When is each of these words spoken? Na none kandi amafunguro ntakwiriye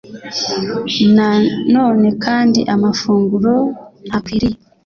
Na 1.15 1.29
none 1.75 2.07
kandi 2.23 2.59
amafunguro 2.75 3.53
ntakwiriye 4.07 4.57